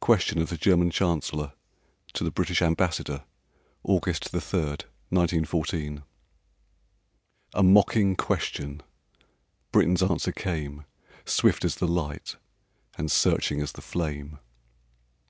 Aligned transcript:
Question 0.00 0.42
of 0.42 0.50
the 0.50 0.58
German 0.58 0.90
Chancellor 0.90 1.54
to 2.12 2.22
the 2.22 2.30
British 2.30 2.60
Ambassador, 2.60 3.24
August 3.82 4.28
3, 4.28 4.40
1914. 4.60 6.02
A 7.54 7.62
mocking 7.62 8.14
question! 8.14 8.82
Britain's 9.72 10.02
answer 10.02 10.32
came 10.32 10.84
Swift 11.24 11.64
as 11.64 11.76
the 11.76 11.88
light 11.88 12.36
and 12.98 13.10
searching 13.10 13.62
as 13.62 13.72
the 13.72 13.80
flame. 13.80 14.38